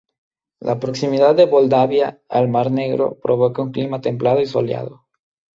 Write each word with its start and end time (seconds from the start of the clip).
La 0.61 0.79
proximidad 0.79 1.35
de 1.35 1.45
Moldavia 1.45 2.23
al 2.27 2.47
Mar 2.49 2.71
Negro 2.71 3.19
provoca 3.21 3.61
un 3.61 3.71
clima 3.71 4.01
templado 4.01 4.41
y 4.41 4.47
soleado. 4.47 5.05